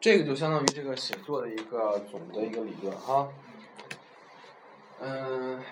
[0.00, 3.28] 这个就相当于这个写作的一个总的一个理论哈。
[5.00, 5.62] 嗯，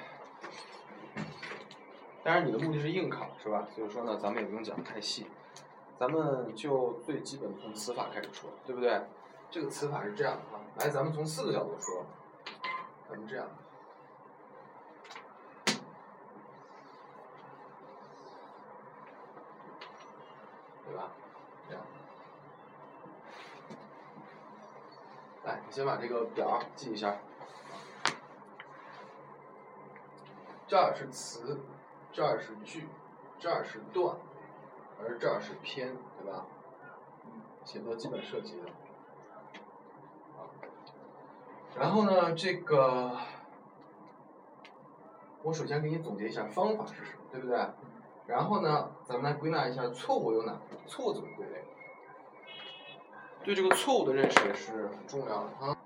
[2.24, 3.66] 当然你的目的是应考是吧？
[3.74, 5.26] 所以说呢，咱们也不用讲太细，
[5.98, 9.00] 咱们就最基本从词法开始说，对不对？
[9.48, 12.04] 这个词法是这样的哈，来，咱们从四个角度说，
[13.08, 13.46] 咱们这样。
[20.84, 21.10] 对吧？
[21.68, 21.82] 这样，
[25.44, 27.14] 来，你先把这个表记一下。
[30.66, 31.60] 这儿是词，
[32.10, 32.88] 这儿是句，
[33.38, 34.16] 这儿是段，
[34.98, 36.46] 而这儿是篇，对吧？
[37.62, 38.68] 写作基本涉及的。
[41.74, 43.14] 然后呢，这个
[45.42, 47.68] 我首先给你总结一下方法是什么，对不对？
[48.26, 50.58] 然后呢，咱们来归纳一下错误有哪？
[50.86, 51.62] 错误怎么归类？
[53.46, 55.78] 对这个错误的认识也是很重要的啊。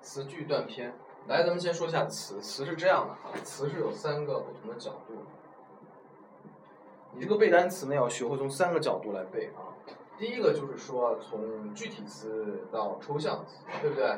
[0.00, 0.94] 词句断篇，
[1.28, 2.40] 来，咱们先说一下词。
[2.40, 5.12] 词是这样的啊，词是有三个不同的角度。
[7.12, 9.76] 你这个背单词呢，要学会从三个角度来背啊。
[10.16, 14.16] 第一个就是说，从具体词到抽象词，对不对？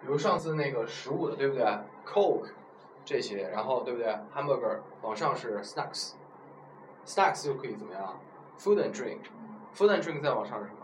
[0.00, 1.64] 比如上次那个食物的，对不对
[2.04, 2.48] ？Coke
[3.04, 5.62] 这些，然后对不对？Hamburger 往上是
[7.06, 8.20] snacks，snacks 就可以怎么样
[8.58, 10.80] ？Food and drink，food and drink 再往上是什么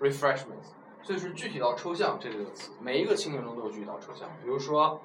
[0.00, 0.72] ？refreshments，refreshments。
[1.02, 4.28] 所以说具体到抽象这类的词，每一个情景中都有具体到抽象。
[4.42, 5.00] 比如说，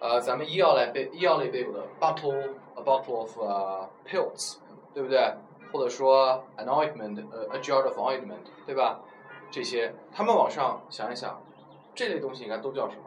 [0.00, 3.36] 呃，咱们医药类背医药类背过的 bottle，a bottle of
[4.06, 4.58] pills，
[4.92, 5.34] 对不对？
[5.72, 9.00] 或者说 an ointment，呃，a jar of ointment，对吧？
[9.50, 11.42] 这些，他们往上想一想，
[11.96, 13.02] 这类东西应该都叫什么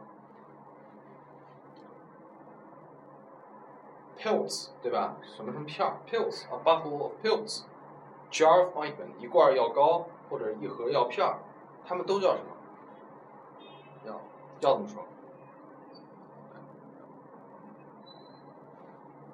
[4.18, 5.16] ？pills，对吧？
[5.36, 11.38] 什么什么片儿？pills，a bottle of pills，jar of ointment，一罐药膏或者一盒药片儿。
[11.86, 12.50] 他们都叫什么？
[14.04, 14.20] 药，
[14.60, 15.04] 药怎么说？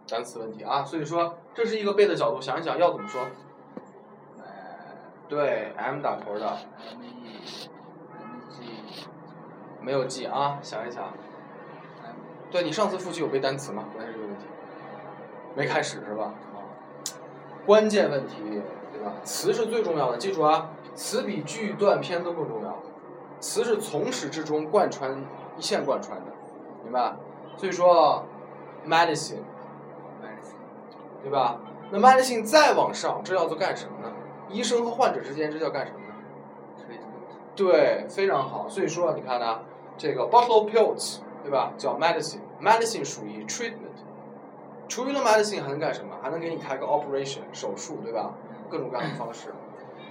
[0.06, 3.26] 单词问题啊，所以说这是一个背的角度，想一想要怎么说？
[5.28, 6.58] 对，M 打头的。
[9.80, 11.12] 没有记啊，想一想。
[12.50, 13.88] 对你上次复习有背单词吗？
[13.92, 14.44] 关键是这个问题。
[15.54, 16.34] 没开始是吧？
[17.66, 18.34] 关键问题，
[18.92, 19.12] 对吧？
[19.24, 20.70] 词是最重要的，记住啊。
[20.94, 22.78] 词比句段篇都更重要，
[23.40, 25.24] 词是从始至终贯穿
[25.56, 26.26] 一线贯穿的，
[26.84, 27.16] 明白？
[27.56, 28.24] 所以说
[28.86, 29.42] ，medicine，
[31.22, 31.58] 对吧？
[31.90, 34.12] 那 medicine 再往上，这叫做干什么呢？
[34.48, 36.14] 医生和患者之间，这叫干什么呢？
[37.56, 38.68] 对，非常好。
[38.68, 39.60] 所以说，你看呢，
[39.96, 41.72] 这个 bottle of pills，对吧？
[41.76, 43.93] 叫 medicine，medicine 属于 treatment，
[44.94, 46.16] 除了 medicine 还能干什么？
[46.22, 48.32] 还能给你开个 operation 手术，对吧？
[48.70, 49.52] 各种各样的方式。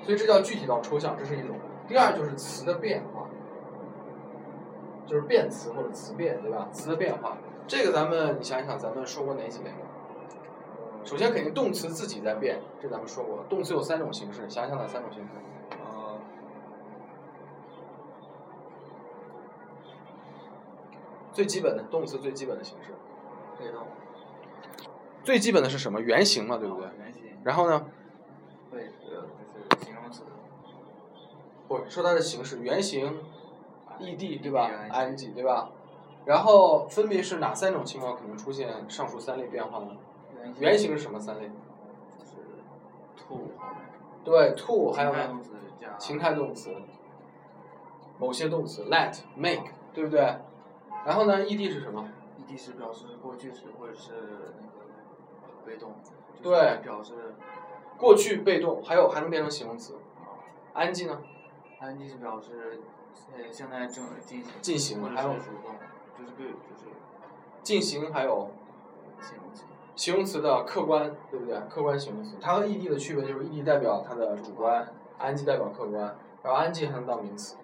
[0.03, 1.55] 所以这叫具体到抽象，这是一种。
[1.87, 3.29] 第二就是词的变化，
[5.07, 6.67] 就是变词或者词变，对吧？
[6.73, 9.71] 词的变化，这个咱们你想一想，咱们说过哪几类？
[11.05, 13.45] 首先肯定动词自己在变，这咱们说过。
[13.47, 15.29] 动词有三种形式，想想哪三种形式？
[15.81, 16.19] 呃，
[21.31, 22.91] 最基本的动词最基本的形式。
[23.57, 23.87] 被动。
[25.23, 26.01] 最基本的是什么？
[26.01, 26.87] 原型嘛，对不对？
[26.99, 27.21] 原形。
[27.43, 27.85] 然后呢？
[28.71, 29.23] 对，呃，
[29.53, 30.23] 就是形容词。
[31.67, 33.19] 不，说它的形式，原型
[33.99, 35.69] ，ed 对吧？ing 对吧？
[36.25, 39.91] 然后分别是哪三种情况可能出现上述三类变化呢？
[40.59, 41.49] 原型是什么三类？
[42.17, 42.33] 就是
[43.17, 43.49] to
[44.23, 45.39] 对，to 还有呢？
[45.97, 46.75] 情态动词。
[48.19, 49.63] 某些动词，let、make，
[49.93, 50.21] 对不对？
[51.05, 52.07] 然后呢？ed 是什么
[52.47, 54.11] ？ed 是表示过去时或者是
[54.61, 54.82] 那个
[55.65, 55.93] 被动。
[56.41, 56.79] 对。
[56.83, 57.13] 表示。
[57.95, 59.95] 过去被动，还有还能变成形容词。
[60.73, 61.21] 安静呢
[61.79, 62.81] 安静是表示
[63.31, 64.51] 呃现在正进行。
[64.61, 65.75] 进行，还有主动，
[66.17, 66.87] 就是对，就是
[67.61, 68.49] 进行还有
[69.21, 69.63] 形容词。
[69.95, 71.57] 形容词的客观，对不对？
[71.69, 74.85] 客观形容词，它和 ed 的区别就是 ed 代表它的主观
[75.19, 77.55] 安静代表客观，然后安静还能当名词，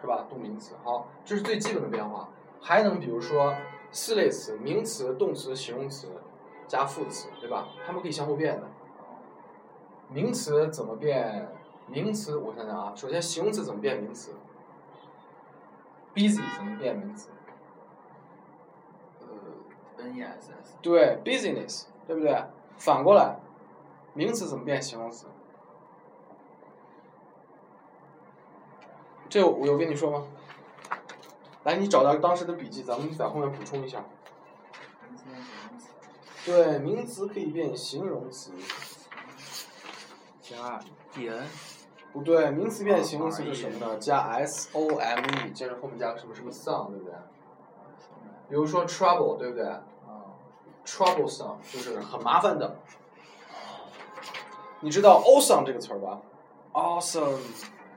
[0.00, 0.26] 是吧？
[0.28, 0.74] 动名词。
[0.82, 2.30] 好，这是最基本的变化。
[2.60, 3.54] 还能比如说
[3.92, 6.08] 四类词：名词、动词、形容词
[6.66, 7.68] 加副词，对吧？
[7.86, 8.66] 它们可以相互变的。
[10.08, 11.48] 名词怎么变？
[11.88, 14.34] 名词我想想啊，首先形容词怎么变名词
[16.14, 17.30] ？busy 怎么变名词？
[19.20, 20.74] 呃，n e s s。
[20.82, 22.44] 对，business，对不对？
[22.76, 23.38] 反过来，
[24.14, 25.26] 名词怎么变形容词？
[29.28, 30.26] 这我有跟你说吗？
[31.64, 34.04] 来，你找到当时的笔记，咱们在后面补充一下。
[36.46, 38.52] 对，名词可以变形容词。
[40.40, 40.80] 加
[41.12, 41.44] d n
[42.12, 43.98] 不对，名词变形容词是什么呢？
[43.98, 47.14] 加 s o m e，接着后面加个什么什么 some，对不对？
[48.48, 49.82] 比如说 trouble，对不对啊
[50.84, 52.76] ，？troublesome 就是很麻烦的。
[54.78, 56.22] 你知道 awesome 这个词儿吧
[56.72, 57.40] ？awesome，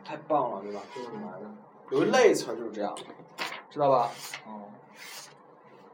[0.04, 0.82] 太棒了，对吧？
[0.96, 1.46] 就是这么来的。
[1.92, 2.96] 有一类词儿就是这样，
[3.70, 4.10] 知道吧
[4.48, 4.66] 哦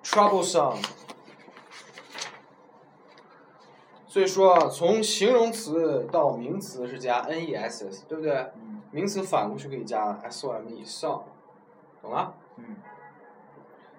[0.05, 0.81] ，？troublesome。
[4.15, 8.33] 所以说啊，从形容词到名词是加 n e s s，对不对？
[8.55, 11.23] 嗯名词反过去可以加 s o m e some，
[12.01, 12.33] 懂了？
[12.55, 12.77] 嗯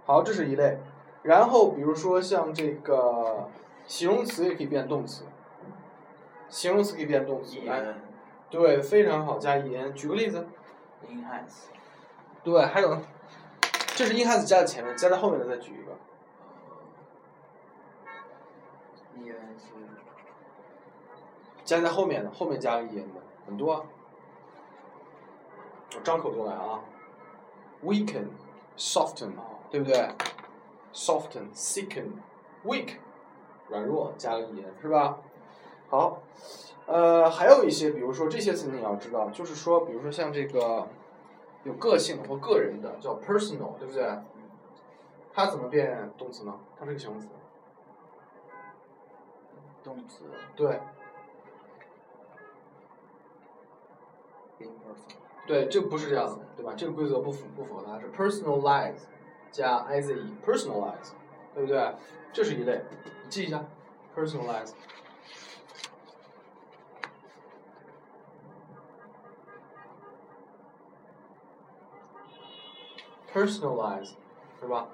[0.06, 0.78] 好，这是一类。
[1.22, 3.50] 然后比如说像这个
[3.86, 5.24] 形容词也可以变动词，
[6.48, 7.58] 形容词可以变动词。
[7.58, 7.84] e 来，
[8.48, 9.92] 对，非常好，加 e n。
[9.92, 10.48] 举个例子
[11.06, 11.66] ，enhance
[12.42, 13.02] 对，还有，
[13.94, 15.92] 这是 enhance 加在前面，加在后面的再举一个。
[19.22, 19.30] e
[21.66, 23.82] 加在后面的，后面加个 e n 的很多啊。
[25.94, 26.80] 我张口就来啊
[27.84, 28.28] ，weaken、
[28.78, 29.32] soften，
[29.68, 30.08] 对不对
[30.94, 32.06] ？soften、sicken、
[32.64, 32.96] weak，
[33.68, 35.18] 软弱加个 e n 是吧？
[35.88, 36.22] 好，
[36.86, 40.86] 呃，还有一些，比如说这些词你要知道，就是说，比如说像这个
[41.64, 44.08] 有个性或个人的叫 personal，对不对？
[45.32, 46.58] 它怎么变动词呢？
[46.78, 47.28] 它是个形容词。
[49.84, 50.24] 动词
[50.56, 50.80] 对
[55.47, 56.75] 对，这不是这样的，对吧？
[56.76, 59.03] 这个规则不符不符合它，是 personalize
[59.53, 61.12] 加 i z e personalize，
[61.55, 61.94] 对不对？
[62.32, 62.82] 这是一类，
[63.25, 63.64] 你记一下
[64.14, 64.73] personalize。
[73.32, 74.14] personalize，
[74.61, 74.88] 是吧？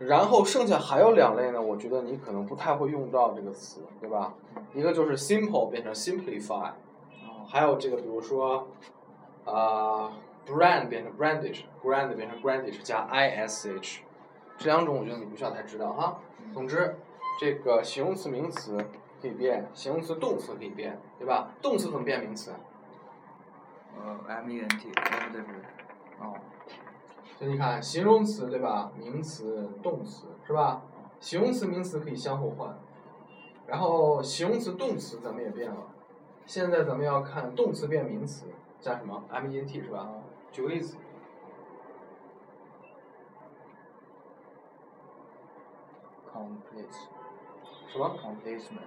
[0.00, 4.32] 然后剩下还有两类呢，我觉得你可能不太会用到这个词，对吧？
[4.72, 6.70] 一个就是 simple 变成 simplify，
[7.46, 8.66] 还有这个比如说，
[9.44, 10.10] 啊、
[10.46, 13.98] brand 变成 brandish，grand 变成 grandish 加 ish，
[14.56, 16.18] 这两种我觉得你不需要太知道哈。
[16.54, 16.96] 总之，
[17.38, 18.82] 这个形容词、名词
[19.20, 21.50] 可以变，形容词、动词可以变，对吧？
[21.60, 22.52] 动词怎么变名词？
[24.02, 25.60] 呃 m e n t 哎不对不对
[26.20, 26.34] 哦
[27.40, 28.92] 所以你看，形容词对吧？
[28.98, 30.82] 名词、动词是吧？
[31.20, 32.78] 形容词、名词可以相互换，
[33.66, 35.86] 然后形容词、动词咱们也变了。
[36.44, 38.44] 现在咱们要看动词变名词
[38.78, 40.06] 加什么 m e n t 是吧？
[40.52, 40.98] 举个例子
[46.30, 46.92] ，complete
[47.88, 48.80] 什么？completement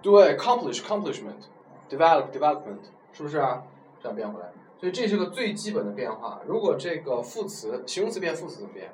[0.00, 1.44] 对，accomplish accomplishment
[1.90, 3.64] develop development 是不是啊？
[4.00, 6.40] 这样变回来，所以这是个最基本的变化。
[6.46, 8.92] 如果这个副词形容词变副词怎么变？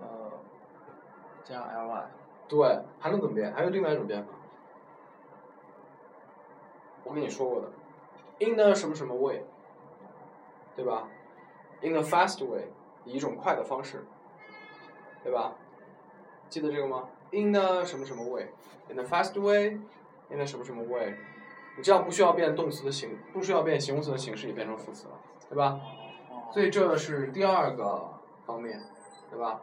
[0.00, 0.06] 呃
[1.44, 2.04] 加 ly
[2.48, 3.52] 对，还能怎么变？
[3.54, 4.32] 还有另外一种变法，
[7.04, 7.68] 我跟你说过的
[8.38, 9.44] ，in the 什么什么 way，
[10.74, 11.08] 对吧
[11.82, 12.68] ？in the fast way，
[13.04, 14.04] 以一种快的方式，
[15.22, 15.54] 对吧？
[16.48, 21.14] 记得这个吗？in the 什么什么 way，in a fast way，in a 什么什么 way，
[21.76, 25.14] 你这样不需要变动词的形，不需要变形容词的形式，也变成副词了，
[25.48, 25.78] 对吧？
[26.52, 28.08] 所以这是第二个
[28.46, 28.80] 方面，
[29.30, 29.60] 对吧？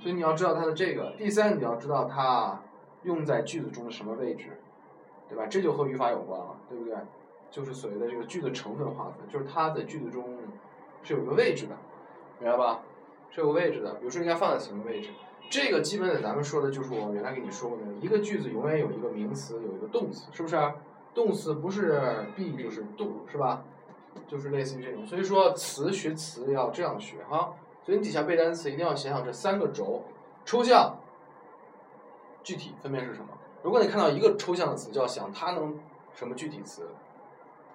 [0.00, 1.14] 所以你要知道它的这个。
[1.16, 2.60] 第三，你要知道它
[3.04, 4.46] 用在句子中的什么位置，
[5.28, 5.46] 对吧？
[5.46, 6.96] 这就和语法有关了，对不对？
[7.50, 10.36] 就是所谓的这个句子成分划分，就是它在句子中
[11.02, 11.76] 是有个位置的，
[12.40, 12.80] 明白吧？
[13.30, 15.10] 是有个位置的，比如说应该放在什么位置？
[15.50, 20.56] 这个基本的咱们说的就是我原来跟你说过的，一个句子永远有一个名词，有一个动词，是不是？
[21.18, 21.98] 动词不是
[22.36, 23.64] be 就是 do，是吧？
[24.28, 27.56] 就是类似于这种，所以说词学词要这样学哈。
[27.82, 30.04] 所以你底下背单词一定要想想这三个轴：
[30.44, 30.96] 抽象、
[32.44, 33.26] 具体分别是什么。
[33.64, 35.76] 如果你看到一个抽象的词，就要想它能
[36.14, 36.88] 什么具体词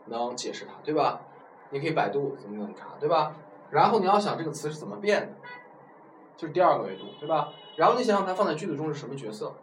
[0.05, 1.19] 能解释它，对吧？
[1.71, 3.35] 你可以百度怎么怎么查，对吧？
[3.71, 5.33] 然后你要想这个词是怎么变的，
[6.37, 7.51] 就是第二个维度，对吧？
[7.75, 9.53] 然后你想想它放在句子中是什么角色，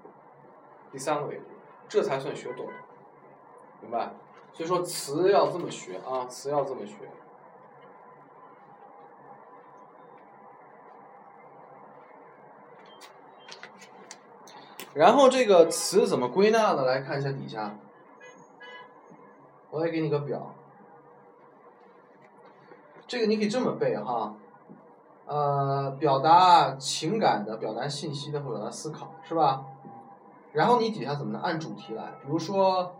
[0.92, 1.44] 第三个维度，
[1.88, 2.66] 这才算学懂，
[3.82, 4.12] 明白？
[4.52, 6.96] 所以说词要这么学啊，词要这么学。
[14.92, 16.84] 然后这个词怎么归纳呢？
[16.84, 17.76] 来看一下底下，
[19.70, 20.52] 我也给你个表，
[23.06, 24.34] 这个你可以这么背哈，
[25.26, 29.64] 呃，表达情感的、表达信息的或者表达思考，是吧？
[30.52, 32.06] 然后你底下怎么能按主题来？
[32.22, 32.96] 比如说，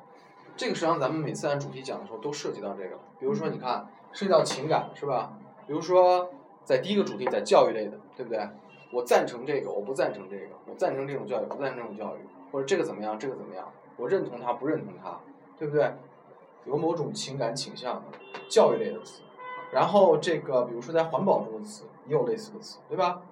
[0.61, 2.99] 这个实际上咱们每次按主题讲的时候都涉及到这个。
[3.19, 5.33] 比如说，你看涉及到情感是吧？
[5.67, 6.29] 比如说
[6.65, 8.47] 在第一个主题，在教育类的，对不对？
[8.93, 12.21] 我赞成这个，我不赞成这个，我赞成这种教育，不赞成这种教育，
[12.53, 15.19] 或者这个怎么样，这个怎么样，我认同它，不认同它，
[15.59, 15.95] 对不对？
[16.67, 18.19] 有某种情感倾向的
[18.51, 19.23] 教育类的词，
[19.73, 23.23] 然后这个比如说在环保中的词也有类似的词，对吧？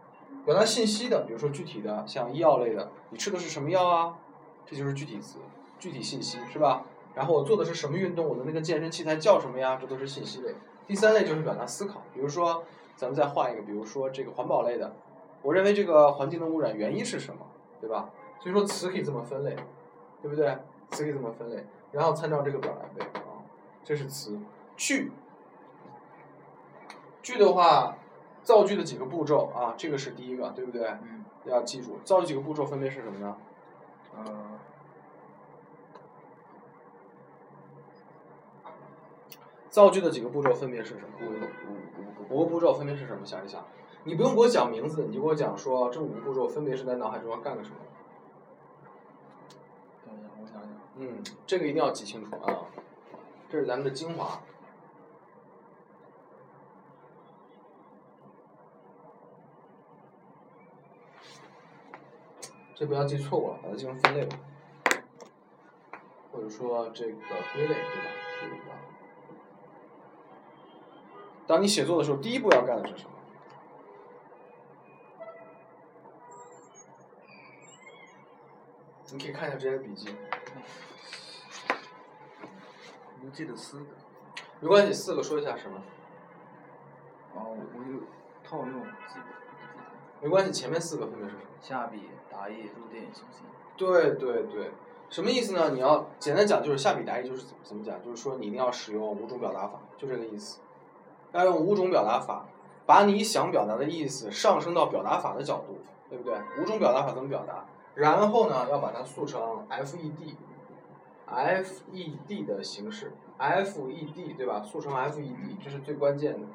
[0.46, 4.16] 表达信息的，比如说具体的，像医药类的，你吃的是什么药啊？
[4.64, 5.40] 这就是具体词，
[5.78, 6.86] 具体信息是吧？
[7.14, 8.26] 然后我做的是什么运动？
[8.28, 9.76] 我的那个健身器材叫什么呀？
[9.80, 10.54] 这都是信息类。
[10.86, 12.64] 第三类就是表达思考，比如说
[12.96, 14.94] 咱们再换一个，比如说这个环保类的，
[15.42, 17.46] 我认为这个环境的污染原因是什么，
[17.80, 18.10] 对吧？
[18.40, 19.56] 所以说词可以这么分类，
[20.22, 20.56] 对不对？
[20.90, 23.44] 词可以这么分类，然后参照这个表达背啊，
[23.84, 24.38] 这是词。
[24.76, 25.10] 句，
[27.20, 27.96] 句的话，
[28.42, 30.86] 造句的几个步骤啊，这个是第一个，对不对？
[31.02, 33.36] 嗯要记住，造句几个步骤分别是什么呢？
[34.16, 34.24] 呃
[39.78, 41.08] 造句的几个步骤分别是什么？
[41.20, 43.24] 五五五五个步骤分别是什么？
[43.24, 43.64] 想一想，
[44.02, 47.76] 你不用给我讲名字，你就给我讲说这五个步骤分别是在脑海中要干个什么。
[50.04, 52.66] 等一下，我想想，嗯，这个一定要记清楚啊，
[53.48, 54.42] 这是咱们的精华。
[62.74, 64.36] 这不要记错误了，把它进行分类吧，
[66.32, 67.12] 或者说这个
[67.54, 68.10] 归类，对吧？
[68.42, 68.56] 这个
[71.48, 73.10] 当你写作的时候，第一步要干的是什么？
[79.10, 80.14] 你可以看一下这些笔记，
[83.24, 83.86] 我记得四个。
[84.60, 85.82] 没关系，四个说一下什么？
[87.34, 88.00] 哦，我就
[88.44, 89.24] 套用记得。
[90.20, 91.42] 没关系，前面四个分别是什么？
[91.62, 93.40] 下笔、打意、入电、信息。
[93.78, 94.70] 对对对，
[95.08, 95.70] 什么意思呢？
[95.70, 100.60] 你要简单讲，就是下笔答意，就是怎么怎么讲，就是说你一定要使用五种表达法，就这个意思。
[101.32, 102.46] 要用五种表达法，
[102.86, 106.34] 把你想表达的意思上升到表达法的角度，对不对？
[106.60, 107.64] 五种表达法怎么表达？
[107.94, 109.66] 然后呢，要把它速成
[111.28, 114.62] FED，FED 的形式，FED 对吧？
[114.62, 116.46] 速成 FED，这是最关键的，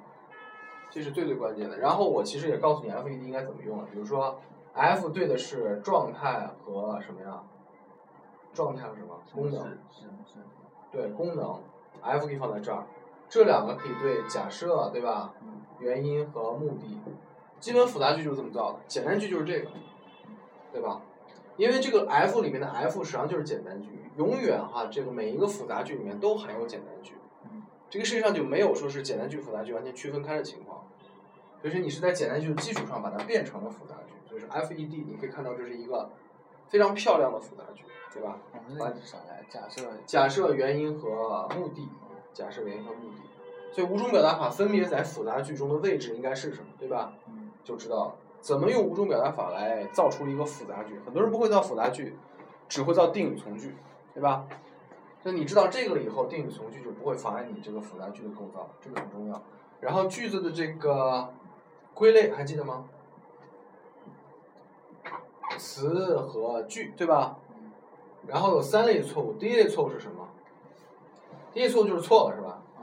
[0.90, 1.78] 这是最最关键的。
[1.80, 4.40] 然后我其实也告诉你 FED 应该怎么用了，比如说
[4.74, 7.44] F 对的是状态和什么呀？
[8.54, 9.20] 状态和什么？
[9.34, 9.78] 功能。
[10.92, 11.60] 对，功能
[12.02, 12.86] ，F 可以放在这儿，
[13.34, 15.34] 这两个可以对假设，对吧？
[15.42, 17.02] 嗯原因和目的，
[17.60, 19.72] 基本复杂句就是这么造的，简单句就是这个，
[20.72, 21.02] 对吧？
[21.58, 30.86] 因为这个 F 里面的 F 实际上就是简单句，永远哈，这个每一个复杂句里面都含有简单句，嗯这个世界上就没有说是简单句、复杂句完全区分开的情况，
[31.64, 36.08] 就是你是在简单句的基础上把它变成了复杂句，所以说 FED 你可以看到这是一个
[36.70, 38.38] 非常漂亮的复杂句，对吧？
[38.54, 39.44] 我们那个是啥来？
[39.50, 39.82] 假设。
[40.06, 41.90] 假设原因和目的，
[42.34, 43.18] 假设原因和目的，
[43.72, 47.14] 所以五种表达法分别在复杂句中的位置应该是什么，对吧？
[47.28, 47.52] 嗯。
[47.64, 51.00] 就知道了怎么用五种表达法来造出一个复杂句。
[51.06, 52.18] 很多人不会造复杂句，
[52.68, 53.74] 只会造定语从句，
[54.14, 54.46] 对吧？
[55.22, 59.42] 所以你知道这个了以后，定语从句就不会妨碍你这个复杂句的构造，这个很重要。
[59.80, 61.34] 然后句子的这个
[61.94, 62.84] 归类还记得吗？
[65.58, 67.38] 词和句，对吧？
[67.56, 67.72] 嗯
[68.28, 70.23] 然后有三类错误，第一类错误是什么？
[71.54, 72.62] 第一错就是错了，是吧？
[72.78, 72.82] 啊。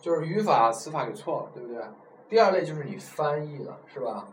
[0.00, 1.82] 就是语法、词法给错了，对不对？
[2.28, 4.26] 第二类就是你翻译了，是吧？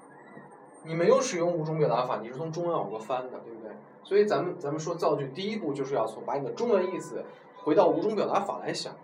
[0.84, 3.72] 你没有使用五种表达法，你是从中文往过翻的，对不对？
[4.04, 7.24] 所以咱们咱们说造句，第一步就是要从把你的中文意思
[7.64, 8.96] 回到五种表达法来想，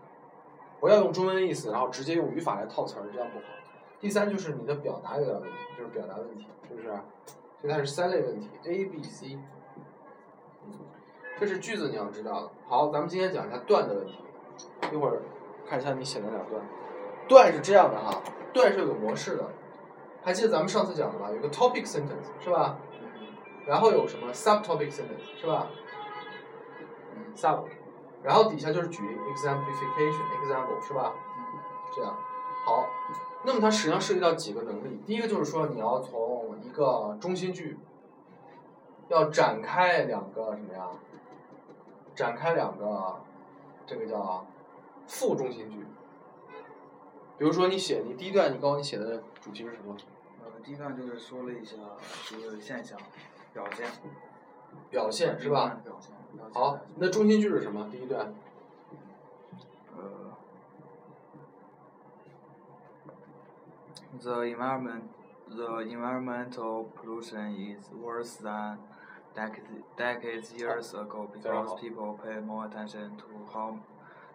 [0.79, 3.45] 不要用中文意思，然后直接用语法来套词儿，这样不好。
[3.99, 6.87] 第三就是你的表达有点问题，就是表达问题，是不是？
[7.61, 9.37] 所以它是三类问题，A、B、C。
[11.37, 12.49] 这是句子你要知道的。
[12.65, 14.19] 好，咱们今天讲一下段的问题。
[14.91, 15.21] 一会儿
[15.67, 16.61] 看一下你写的两段。
[17.27, 18.21] 段是这样的哈，
[18.53, 19.49] 段是有个模式的，
[20.23, 21.29] 还记得咱们上次讲的吧？
[21.31, 22.77] 有个 topic sentence 是吧？
[23.65, 25.67] 然后有什么 subtopic sentence 是吧？
[27.15, 27.63] 嗯 sub，
[28.21, 31.13] 然后底下就是举例 exemplification example 是吧？
[31.37, 31.43] 嗯
[31.95, 32.15] 这样，
[32.65, 32.87] 好，
[33.43, 35.01] 那么它实际上涉及到几个能力。
[35.05, 37.79] 第一个就是说你要从一个中心句，
[39.07, 40.87] 要展开两个什么呀？
[42.13, 43.15] 展开两个，
[43.85, 44.45] 这个叫
[45.07, 45.85] 副中心句。
[47.37, 49.95] 比如说你写你第一段，你告诉我你写的主题是什么？
[50.43, 51.75] 呃，第一段就是说了一下
[52.37, 52.97] 一个现象，
[53.53, 53.89] 表现。
[54.89, 55.81] 表现是吧？
[56.53, 57.87] 好，那中心句是什么？
[57.91, 58.33] 第一段。
[59.95, 60.33] 呃
[64.19, 65.03] ，the environment,
[65.47, 68.77] the environmental pollution is worse than
[69.35, 73.75] decades, decades years ago 非常好 because people pay more attention to how,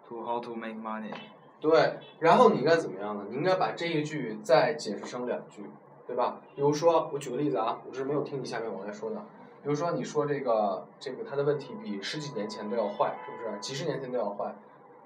[0.08, 1.12] to how to make money.
[1.60, 3.26] 对，然后你应该怎么样呢？
[3.28, 5.64] 你应该把这一句再解释成两句，
[6.06, 6.40] 对吧？
[6.54, 9.16] 比如说，我举个例子啊，我是没有听你下面往下说的。
[9.62, 13.60] 比如说，你说这个这个它的问题比十几年前都要坏，是不是？
[13.60, 14.54] 几十年前都要坏。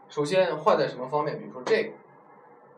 [0.09, 1.37] 首先坏在什么方面？
[1.39, 1.91] 比如说这个，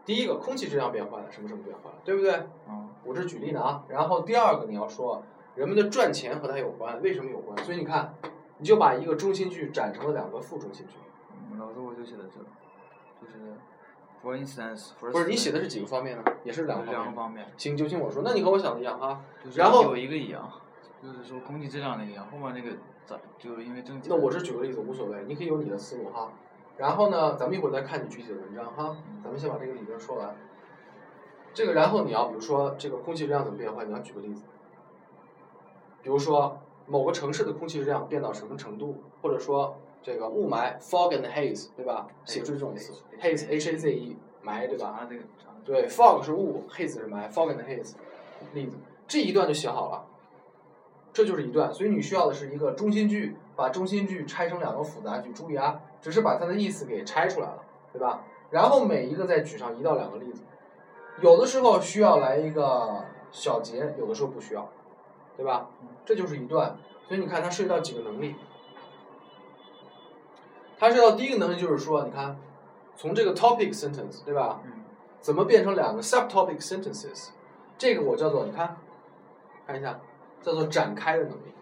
[0.07, 2.33] 第一个空气质量变坏了，什么什么变坏了，对不对？
[2.67, 2.89] 嗯。
[3.05, 3.85] 我这举例呢啊。
[3.89, 5.23] 然后第二个你要说
[5.57, 7.57] 人们的赚钱和它有关，为什么有关？
[7.65, 8.15] 所以你看，
[8.59, 10.95] 你就把一个中心句展成了两个副中心句。
[11.51, 12.39] 嗯，老师我就写的这，
[13.21, 13.57] 就是
[14.23, 16.25] for instance，不是你写的是几个方面呢？
[16.45, 17.47] 也是两个两个方面。
[17.57, 19.25] 行，就听我说，那你和我想的一样啊。
[19.55, 20.49] 然后有一个一样。
[21.03, 24.01] 就是说空气质量那个样，后面那个咋就是因为正。
[24.07, 26.33] 那我是举个例子，无所谓，你可以有你的思路哈。
[26.79, 28.97] 然后呢，咱们一会儿再看你具体的文章哈。
[29.23, 30.35] 咱们先把这个理论说完。
[31.53, 34.43] 这个，然后你要比如说这个空气质量怎么变化，你要举个例子。
[36.07, 42.07] 比如说某个城市的空气质量变到什么程度，或者说这个雾霾 fog and haze 对吧？
[42.25, 45.09] 写出这种词，haze h a z e 霾对吧？
[45.65, 47.95] 对，fog 是雾，haze 是霾，fog and haze
[48.55, 48.77] 例子，
[49.09, 50.07] 这一段就写好了。
[51.13, 55.33] 这就是一段，所以你需要的是一个中心句，把中心句拆成两个复杂句。
[55.33, 58.23] 注意啊，只是把它的意思给拆出来了，对吧？
[58.51, 60.43] 然后每一个再举上一到两个例子，
[61.21, 64.71] 有的时候需要来一个小结，有的时候不需要，
[65.37, 65.69] 对吧？
[66.05, 66.77] 这就是一段，
[67.09, 68.35] 所以你看它涉及到几个能力。
[70.79, 72.39] 它涉及到第一个能力就是说，你看
[72.97, 74.61] 从这个 topic sentence，对吧？
[75.21, 77.29] 怎么变成两个 subtopic sentences？
[77.77, 78.77] 这个我叫做你看，
[79.67, 80.01] 看一下。
[80.43, 81.53] 叫做展开的能力，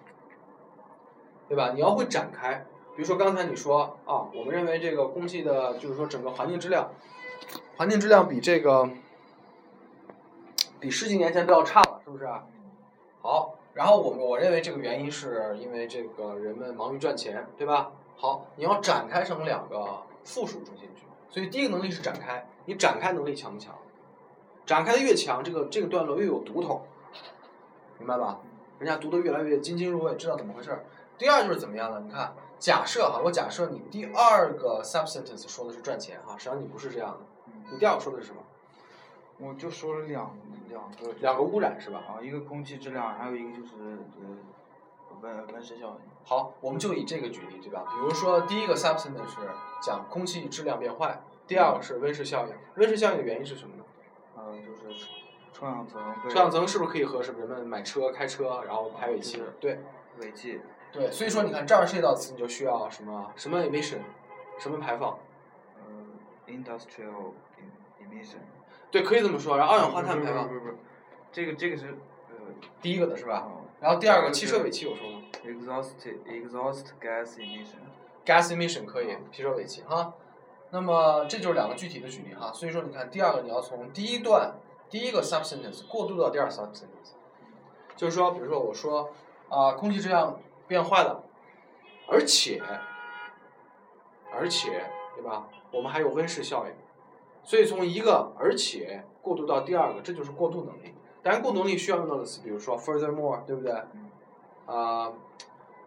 [1.49, 1.71] 对吧？
[1.73, 6.91] 你要会展开，比如说刚才你说啊，我们认为这个空气的，就是说整个环境质量，
[7.79, 8.91] 环境质量比这个
[10.79, 12.29] 比十几年前都要差了，是不是？
[13.23, 17.91] 好，然后我我认为这个原因是因为这个人们忙于赚钱，对吧？
[18.17, 23.75] 好，你要展开成两个附属中心句，所以第一个能力是展开，你展开能力强不强？
[24.65, 26.87] 展开的越强，这个这个段落越有读头，
[27.99, 28.41] 明白吧？
[28.79, 30.85] 人家读得越来越津津入味，知道怎么回事儿。
[31.19, 32.01] 第二就是怎么样呢？
[32.07, 37.53] 你看，假设哈，我假设你第二个 sub sentence 说的是赚钱哈，实际上你不是这样的。
[37.73, 38.41] 你第二个说的是什么？
[39.47, 40.37] 我就说了两
[40.69, 41.13] 两个。
[41.21, 42.03] 两个污染是吧？
[42.09, 43.73] 啊，一个空气质量，还有一个就是
[44.21, 45.97] 呃温温室效应。
[46.25, 47.85] 好，我们就以这个举例对吧？
[47.95, 49.41] 比如说第一个 sub sentence 是
[49.83, 52.55] 讲空气质量变坏，第二个是温室效应。
[52.77, 53.85] 温室效应的原因是什么呢？
[54.39, 55.07] 嗯，就是。
[55.57, 59.41] 臭氧层，臭氧层是不是可以和什么人们买车、开车，然后排尾气？
[59.61, 59.79] 对，
[60.19, 60.61] 尾气。
[60.91, 64.01] 对，所以说你看这儿涉及到词，你就需要什么什么 emission，
[64.59, 65.17] 什么排放？
[65.77, 65.95] 呃
[66.49, 67.35] ，industrial
[68.03, 68.43] emission。
[68.95, 69.59] 对，可以这么说。
[69.59, 70.47] 然后二氧化碳排放。
[70.47, 70.77] 不是不是，
[71.33, 71.99] 这个这个是
[72.31, 72.37] 呃
[72.81, 73.49] 第一个的是吧？
[73.81, 77.81] 然后第二个汽车尾气有说吗？exhaust exhaust gas emission。
[78.25, 80.15] gas emission 可以，汽车尾气哈。
[80.71, 82.53] 那么这就是两个具体的举例哈。
[82.53, 84.55] 所以说你看第二个你要从第一段。
[84.91, 87.15] 第一个 sub sentence 过渡到第二 sub sentence，
[87.97, 89.11] 就是说，比如说我说
[89.49, 91.25] 啊，空气质量变坏了，
[92.07, 92.63] 而且，
[94.31, 95.49] 而且，对吧？
[95.73, 96.73] 我们还有温室效应，
[97.45, 100.95] 所以从一个而且过渡到第二个，这就是过渡能力。
[101.23, 103.73] 当然，过渡能力需要用到的词，比如说 furthermore，对不对？
[104.67, 105.13] 啊，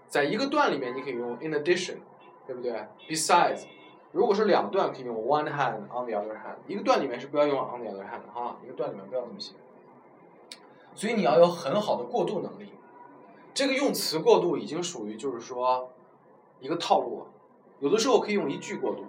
[0.07, 1.97] 在一个段里面，你可以用 in addition，
[2.45, 3.65] 对不对？besides。
[4.13, 6.55] 如果是两段，可以用 one hand on the other hand。
[6.65, 9.53] 一个段里面是不要用 on the other hand 的哈，一个段里面不要这么写。
[10.95, 12.71] 所以你要有很好的过渡能力。
[13.53, 15.91] 这个用词过渡已经属于就是说
[16.59, 17.25] 一个套路了。
[17.79, 19.05] 有的时候可以用一句过渡。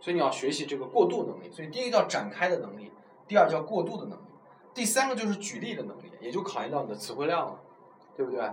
[0.00, 1.50] 所以你要学习这个过渡能力。
[1.50, 2.92] 所以第一叫展开的能力，
[3.26, 4.22] 第二叫过渡的能力，
[4.74, 7.60] 第三个就是举例的能力，也就考验到你的词汇量了，
[8.16, 8.50] 对不对？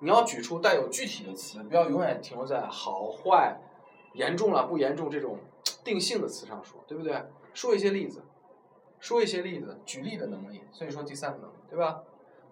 [0.00, 3.58] 你要举出带有具体的词，不要永远停留在好坏。
[4.14, 5.38] 严重了不严重这种
[5.82, 7.24] 定性的词上说，对不对？
[7.54, 8.22] 说一些例子，
[9.00, 10.60] 说一些例子，举例的能力。
[10.70, 12.02] 所以说第三个能力，对吧？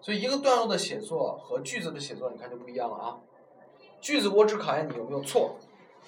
[0.01, 3.19] 所以一个段落的写作和句子的写作，你看就不一样了啊。
[3.99, 5.57] 句子我只考验你有没有错，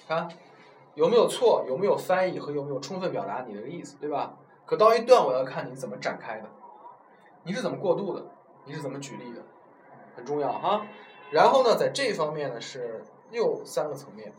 [0.08, 0.28] 看
[0.94, 4.34] 有没有错，有没有翻译和有没有充分表达你的意思，对吧？
[4.64, 6.48] 可到一段我要看你怎么展开的，
[7.42, 8.24] 你是怎么过渡的，
[8.64, 9.42] 你是怎么举例的，
[10.16, 10.86] 很重要哈。
[11.30, 14.32] 然后呢，在这方面呢是又三个层面。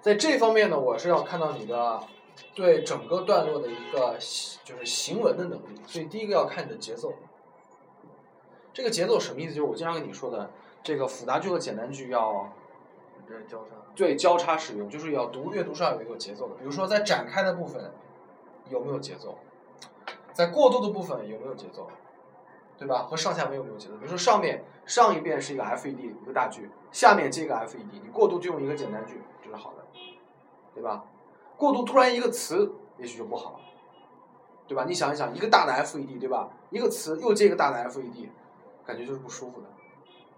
[0.00, 2.00] 在这方面呢，我是要看到你的
[2.54, 4.16] 对整个段落的一个
[4.64, 5.80] 就是行文的能力。
[5.86, 7.12] 所以第一个要看你的节奏。
[8.72, 9.54] 这个节奏什么意思？
[9.54, 10.50] 就是我经常跟你说的，
[10.82, 12.52] 这个复杂句和简单句要
[13.26, 16.54] 对交叉，对交叉使用，就是要读阅读上有一个节奏的。
[16.54, 17.92] 比如说在展开的部分
[18.68, 19.38] 有没有节奏，
[20.32, 21.88] 在过渡的部分有没有节奏，
[22.78, 23.02] 对吧？
[23.02, 23.94] 和上下文有没有节奏？
[23.94, 29.84] 比如说上面上一遍是一个 FED 一个大句，下面接一个 FED，你过渡就用一个简单句，这是好的。
[30.74, 31.04] 对吧？
[31.56, 33.60] 过渡突然一个词，也许就不好了，
[34.66, 34.84] 对吧？
[34.84, 36.50] 你想一想，一个大的 FED，对吧？
[36.70, 38.28] 一个词又接一个大的 FED，
[38.84, 39.68] 感觉就是不舒服的，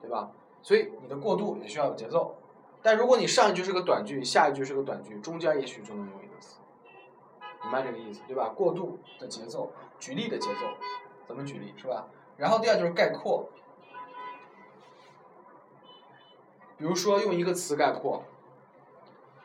[0.02, 0.30] 对吧？
[0.60, 2.34] 所以你的过渡也需要有节奏。
[2.82, 6.56] 但如果你上一句是个短句，下一句是个短句，中间也许就能用一个词，
[7.62, 8.50] 明白这个意思对吧？
[8.50, 10.60] 过渡的节奏，举例的节奏，
[11.26, 12.06] 怎么举例是吧？
[12.36, 13.48] 然后第二就是概括，
[16.76, 18.22] 比如说用一个词概括，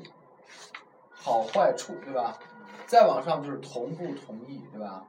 [1.11, 2.39] 好坏处对吧？
[2.87, 5.07] 再往上就是同不同意对吧？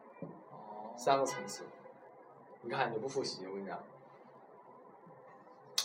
[0.96, 1.66] 三个层次。
[2.62, 3.78] 你看你不复习，我跟你讲，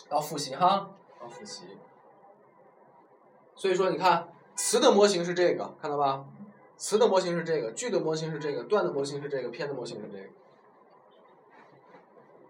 [0.08, 0.88] 要复习哈，
[1.20, 1.76] 要复习。
[3.58, 6.24] 所以说，你看词的模型是这个，看到吧？
[6.76, 10.28] 词的模型是这个，句的模型是这个，段的模型是这个，篇的模型是这个。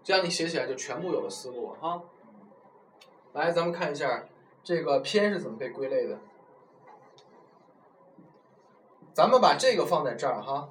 [0.03, 2.03] 这样你写起来就全部有了思路哈。
[3.33, 4.27] 来，咱们看一下
[4.63, 6.19] 这个篇是怎么被归类的。
[9.11, 10.69] 咱们把这个放在这儿哈。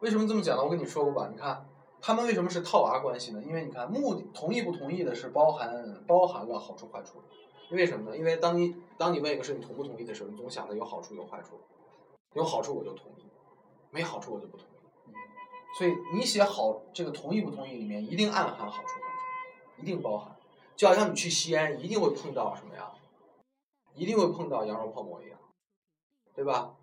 [0.00, 0.64] 为什么这么讲呢？
[0.64, 1.64] 我跟你说过吧，你看
[2.00, 3.40] 他们为什么是套娃关系呢？
[3.46, 7.22] 因为你看目的同意不同意的是包含包含了好处坏处。
[7.76, 8.16] 为什么呢？
[8.16, 11.58] 因为当你当你问一个事你同不同意的时候，你总想着有好处有坏处，
[12.34, 13.24] 有好处我就同意，
[13.90, 15.14] 没好处我就不同意。
[15.78, 20.36] 所以你写好这个同意不同意里面一定暗含好处坏处，一定包含。
[20.76, 22.90] 就好像你去西安一定会碰到什么呀？
[23.94, 25.38] 一定会碰到羊肉泡馍一样，
[26.34, 26.76] 对吧？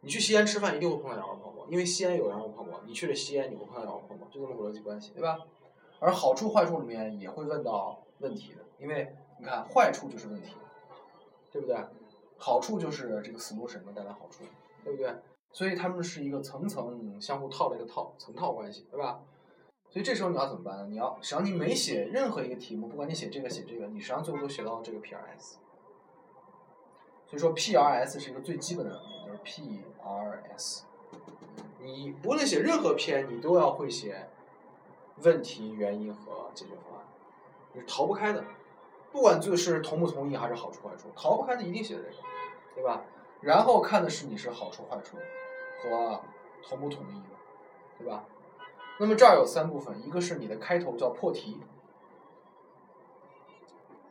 [0.00, 5.38] 你去西安吃饭一定会碰到羊肉泡馍，因为西安有羊肉泡馍，你去了西安你会碰到羊肉泡馍，就这么个逻辑关系，对吧？
[6.00, 10.54] 而好处坏处里面也会问到问题的，因为你看坏处就是问题，
[11.52, 11.76] 对不对？
[12.38, 14.42] 好处就是这个 solution 能带来好处，
[14.82, 15.14] 对不对？
[15.52, 19.20] 所以他们是一个层层相互套的一个套层套关系，对吧？
[19.90, 20.86] 所以这时候你要怎么办呢？
[20.86, 25.56] 你要实际上你每写任何一个题目，不管你写这个写这个，你实际上最后都写到这个 PRS。
[27.26, 30.84] 所以说 PRS 是一个最基本的，就是 PRS。
[31.82, 34.26] 你无论写任何篇，你都要会写
[35.22, 37.06] 问题、原因和解决方案，
[37.74, 38.42] 你是逃不开的。
[39.14, 42.10] 不管就是同不同意还是好处坏处，逃不开的一定写这个，
[42.74, 43.00] 对吧？
[43.40, 45.16] 然后看的是你是好处坏处
[45.80, 46.20] 和
[46.64, 47.22] 同不同意，
[47.96, 48.24] 对吧？
[48.98, 51.60] 那么这儿有三部分，一个是你的开头叫破题，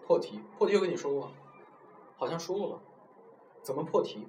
[0.07, 1.29] 破题，破题我跟你说过？
[2.15, 2.79] 好像说过吧？
[3.61, 4.25] 怎么破题？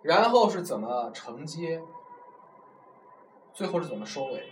[0.00, 1.82] 然后是怎么承接？
[3.52, 4.50] 最后是怎么收尾？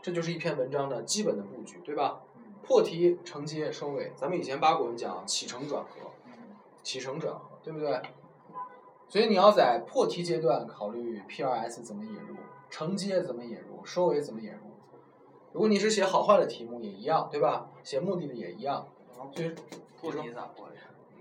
[0.00, 2.20] 这就是一篇文章的基本的布局，对吧？
[2.62, 4.12] 破题、承接、收尾。
[4.16, 6.10] 咱们以前八股文讲起承转合，
[6.82, 8.00] 起承转合，对不对？
[9.08, 12.36] 所以你要在破题阶段考虑 PRS 怎么引入，
[12.70, 14.58] 承接怎么引入，收尾怎么引入。
[15.52, 17.68] 如果你是写好坏的题目也一样，对吧？
[17.82, 18.88] 写目的的也一样。
[19.34, 19.52] 所以
[20.00, 20.74] 破题咋破呀？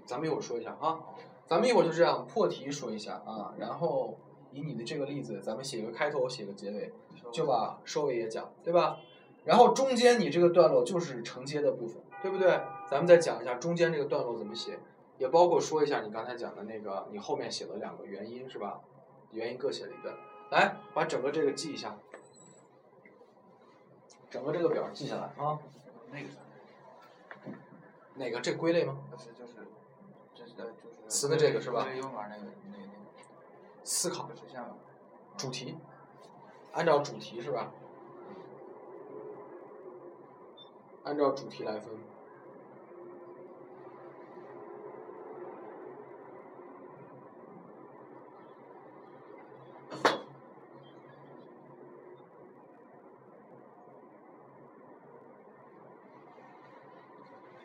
[0.06, 0.99] 咱们一会儿说一下啊，
[1.45, 4.17] 咱们一会儿就这样破题说一下啊，然后
[4.51, 6.93] 以你的这个例子，咱们写个开头，写个结尾，
[7.32, 8.97] 就把收尾也讲，对吧？
[9.43, 12.62] 然后中间你这个段落就是承接的部分，对不对？
[12.89, 14.77] 咱们再讲一下中间这个段落怎么写，
[15.17, 18.80] 也包括说一下你刚才讲的那个，你后面写了两个原因是吧？
[19.32, 20.15] 原因各写了一个，
[20.51, 21.97] 来把整个这个记一下，
[24.30, 25.58] 整个这个表记下来啊。
[26.12, 26.39] 那个啥，
[28.15, 28.41] 哪个？
[28.41, 28.97] 这归类吗？
[29.10, 29.54] 不是就是，
[30.36, 31.08] 就是呃就是。
[31.08, 32.89] 词的这个是吧归类用法那个那个那个。
[33.84, 34.77] 思考就是像
[35.38, 35.77] 主题，
[36.73, 37.71] 按照主题是吧？
[41.04, 41.90] 按照主题来分。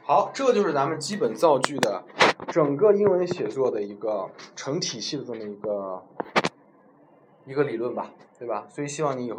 [0.03, 2.05] 好，这就是咱们基本造句的
[2.49, 6.03] 整个英文写作的一个成体系的这么一个
[7.45, 8.67] 一个理论吧，对吧？
[8.69, 9.35] 所以希望你以后。